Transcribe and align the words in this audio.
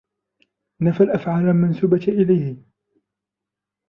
نفى 0.81 1.03
الأفعال 1.03 1.47
المنسوبة 1.49 2.01
إليه. 2.07 2.65